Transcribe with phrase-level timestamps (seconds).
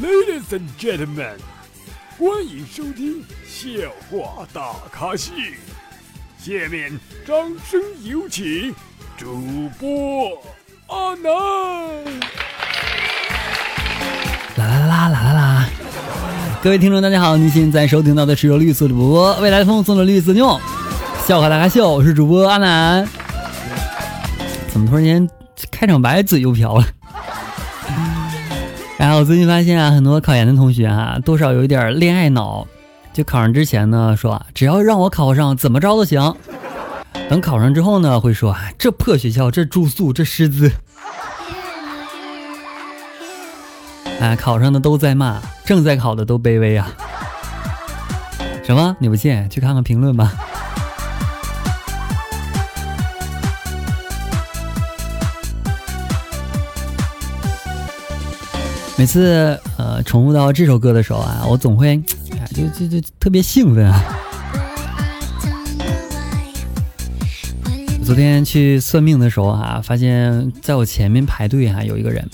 [0.00, 1.36] Ladies and gentlemen，
[2.18, 3.68] 欢迎收听笑
[4.08, 5.30] 话大咖秀。
[6.38, 7.36] 下面掌
[7.68, 8.74] 声有请
[9.18, 10.42] 主播
[10.86, 11.30] 阿南。
[14.56, 15.68] 啦啦啦啦啦啦！
[16.62, 20.58] 各位听众，大家好，您现在收听到的是由绿色主播未来风送的绿色妞
[21.26, 23.06] 笑话大咖秀，我是主播阿南。
[24.72, 25.28] 怎么突然间
[25.70, 26.86] 开场白嘴又瓢了？
[29.00, 32.66] 然后我最近发现啊，很多考研的同学啊，多少有一点恋爱脑。
[33.14, 36.36] 就考上之前呢，说只要让我考上，怎么着都行。
[37.30, 40.70] 等考上之后呢，会说这破学校，这住宿，这师资。
[44.20, 46.86] 哎，考上的都在骂，正在考的都卑微啊。
[48.62, 48.94] 什么？
[48.98, 49.48] 你不信？
[49.48, 50.30] 去看看评论吧。
[59.00, 61.98] 每次呃重复到这首歌的时候啊，我总会
[62.54, 63.98] 就就就特别兴奋啊。
[68.04, 72.28] 昨天去算命的时候啊，发现在我前面排队啊有一个人，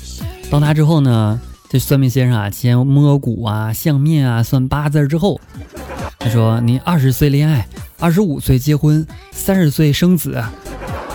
[0.51, 5.41] 到他之后呢，这算命先生啊先摸骨啊、相面啊、算八字之后，
[6.19, 7.65] 他说：“你二十岁恋爱，
[8.01, 10.43] 二十五岁结婚，三十岁生子，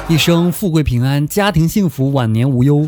[0.07, 2.87] 一生富贵平安，家庭幸福，晚年无忧。”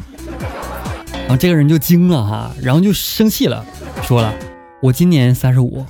[1.24, 3.66] 然后这个人就惊了哈，然后就生气了，
[4.04, 4.34] 说了
[4.84, 5.86] ：“我今年三十五，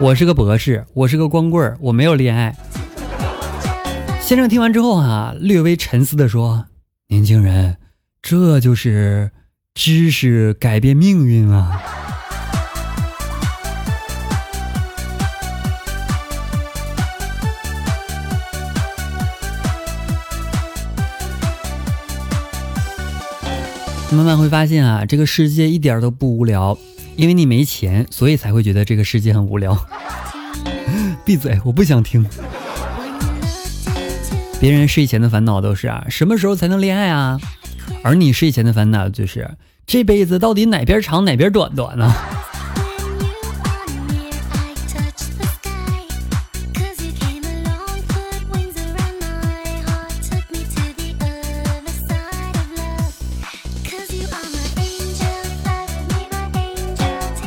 [0.00, 2.56] 我是个博士，我是个光棍，我没有恋爱。”
[4.20, 6.64] 先生听完之后哈，略微沉思的说
[7.08, 7.76] ：“年轻人，
[8.22, 9.30] 这就是
[9.74, 11.80] 知识改变命运啊。”
[24.14, 26.78] 慢慢会发现啊，这个世界一点都不无聊，
[27.16, 29.76] 因为你没钱，所以才会觉得这个世界很无聊。
[31.24, 32.24] 闭嘴，我不想听。
[34.60, 37.38] 别人睡前的烦恼都是啊，什么时候才能恋爱啊？
[38.02, 39.50] 而你睡前的烦恼就是
[39.86, 42.14] 这辈子到底哪边长哪边短短呢？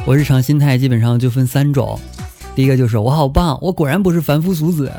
[0.07, 1.99] 我日常心态基本上就分三种，
[2.55, 4.89] 第一个就是我好棒，我果然不是凡夫俗子。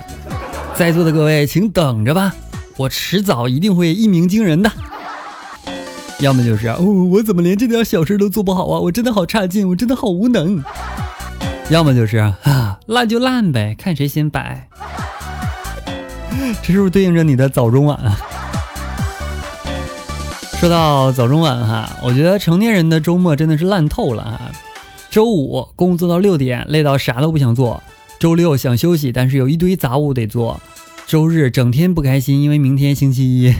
[0.74, 2.34] 在座的各位，请等着吧，
[2.76, 4.70] 我迟早一定会一鸣惊人的。
[6.19, 8.78] 要么就是哦，我怎么连这点小事都做不好啊？
[8.80, 10.62] 我真的好差劲，我真的好无能。
[11.70, 14.69] 要么就是啊，烂就烂呗，看谁先摆。
[16.62, 18.14] 这是不是对应着你的早中晚啊？
[20.60, 24.40] 说到早中晚哈，我觉得成年人的周末真的是烂透了哈。
[25.10, 27.82] 周五工作到六点，累到啥都不想做；
[28.19, 30.60] 周六想休息，但是有一堆杂物得做；
[31.06, 33.54] 周日整天不开心，因为明天星期一。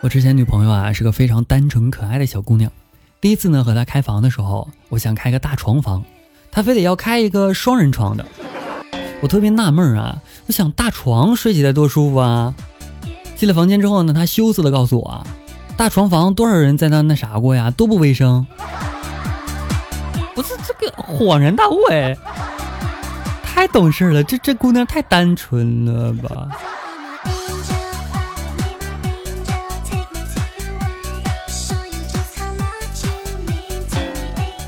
[0.00, 2.72] 我之前女朋友啊是个非常单纯可爱的小姑娘，
[3.20, 6.02] 第一次呢和她开房的时候，我想开个大床房，
[6.50, 8.24] 她非得要开一个双人床的。
[9.20, 12.54] 我特别纳闷啊，我想大床睡起来多舒服啊！
[13.36, 15.26] 进了房间之后呢，她羞涩的告诉我。
[15.82, 17.68] 大床房多少人在那那啥过呀？
[17.68, 18.46] 多不卫生！
[20.32, 22.16] 不是这个恍然大悟哎，
[23.42, 26.48] 太懂事了，这这姑娘太单纯了吧？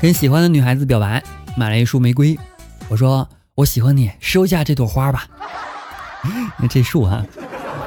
[0.01, 1.23] 跟喜欢的女孩子表白，
[1.55, 2.37] 买了一束玫瑰。
[2.89, 3.25] 我说
[3.55, 5.25] 我喜欢你，收下这朵花吧。
[6.57, 7.25] 那这束啊，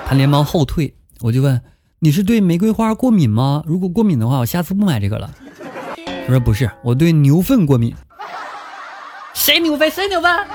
[0.06, 0.94] 她连忙后退。
[1.20, 1.60] 我就问。
[2.00, 3.64] 你是对玫瑰花过敏吗？
[3.66, 5.28] 如果过敏的话，我下次不买这个了。
[6.28, 7.92] 我说不是，我对牛粪过敏。
[9.34, 9.90] 谁牛粪？
[9.90, 10.46] 谁牛粪？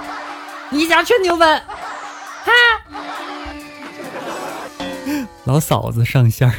[0.69, 1.61] 你家缺牛粪！
[2.45, 2.51] 哈！
[5.43, 6.49] 老嫂子上线。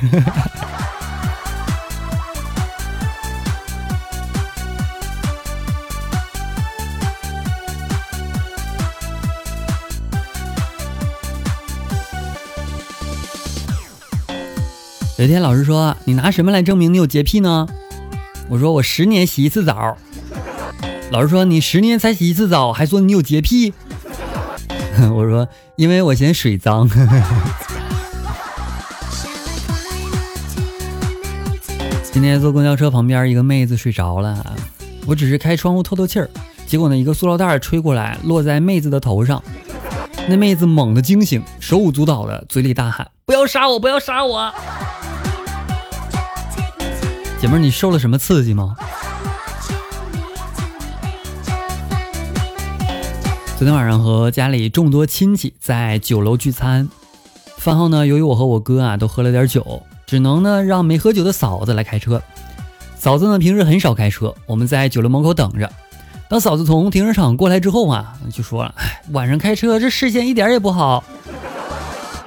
[15.16, 17.68] 有一天老师说：“你拿什么来证明你有洁癖呢？”
[18.50, 19.96] 我说：“我十年洗一次澡。”
[21.12, 23.72] 老师说：“你十年才洗一次澡，还说你有洁癖？”
[25.14, 25.46] 我说
[25.76, 26.90] ：“因为我嫌水脏。
[32.10, 34.44] ”今天坐公交车旁边，一个妹子睡着了，
[35.06, 36.28] 我只是开窗户透透气儿，
[36.66, 39.40] 结果呢，一个塑料袋吹过来，落在妹子的头上。
[40.26, 43.78] 那妹子猛地惊醒，手舞足蹈的，嘴里大喊：“不要杀我！
[43.78, 44.52] 不要杀我！”
[47.44, 48.74] 姐妹儿，你受了什么刺激吗？
[53.58, 56.88] 昨天晚上和家里众多亲戚在酒楼聚餐，
[57.58, 62.22] 饭后呢，由于我和我哥啊都喝了点酒，只能呢让没喝酒的嫂子来开车。
[62.96, 65.70] 嫂子呢平时很少开车，我们在酒楼门口等着。
[66.30, 68.74] 当嫂子从停车场过来之后啊，就说了
[69.12, 71.04] ：“晚上开车这视线一点也不好。”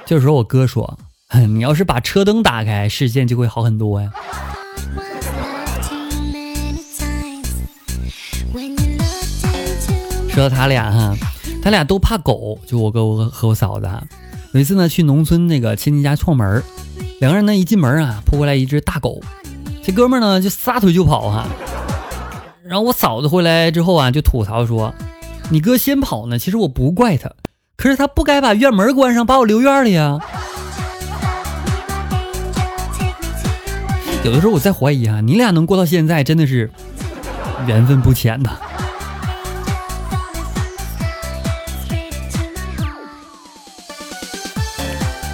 [0.06, 0.96] 这时候我哥说
[1.48, 4.12] ：“你要是把车灯打开，视线就会好很多呀。”
[10.38, 11.16] 说到他俩哈，
[11.60, 13.90] 他俩都怕狗，就我哥我和我嫂子。
[14.52, 16.62] 有一次呢，去农村那个亲戚家串门，
[17.18, 19.20] 两个人呢一进门啊，扑过来一只大狗，
[19.82, 21.48] 这哥们呢就撒腿就跑哈。
[22.62, 24.94] 然后我嫂子回来之后啊，就吐槽说
[25.50, 27.32] ：“你哥先跑呢，其实我不怪他，
[27.76, 30.20] 可是他不该把院门关上，把我留院里呀。”
[34.24, 36.70] 有的时候我在怀疑啊，你俩能过到现在，真的是
[37.66, 38.56] 缘分不浅呐。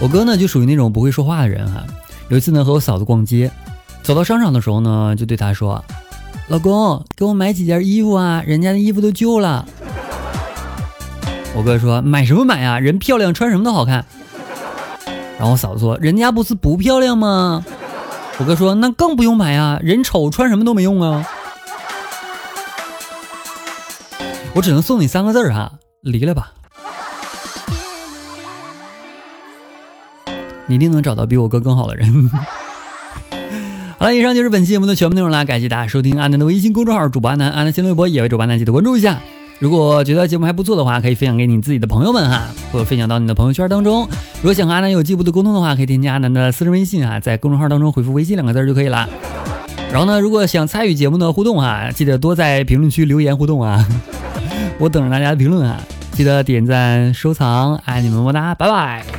[0.05, 1.83] 我哥呢就属于那种不会说话的人哈。
[2.29, 3.51] 有一次呢和我嫂子逛街，
[4.03, 5.83] 走到商场的时候呢，就对她说
[6.49, 9.67] ：“老公，给我买几件衣服啊，人家的衣服都旧了。”
[11.57, 12.79] 我哥说：“买什么买啊？
[12.79, 14.05] 人漂亮，穿什么都好看。”
[15.39, 17.65] 然后我嫂子说：“人家不是不漂亮吗？”
[18.37, 21.25] 我哥说：“那更不用买啊，人丑穿什么都没用啊。”
[24.55, 25.73] 我只能送你三个字儿哈，
[26.03, 26.53] 离了吧。
[30.67, 32.31] 你一定能找到比我哥更好的人。
[33.99, 39.19] 好了，以上就是本期节目的全部内容啦，感谢大家收听阿南的微信公众号主播阿南，阿南新浪微博也为主播阿南记得关注一下。
[39.61, 44.07] 如果觉得节目还不错的话，可以分享给你自己的朋友们哈，或者分享到你的朋友圈当中。
[44.43, 49.09] 如果想和阿南有进一步的沟通的话，可以添加阿南的私人微信啊，在公众号当中回复“微信”两个字就可以了。
[49.91, 53.87] 然后呢，如果想参与节目的互动哈，记得多在评论区留言互动啊，
[54.79, 55.81] 我等着大家的评论啊，
[56.13, 59.14] 记得点赞收藏，爱你们么么哒，拜拜。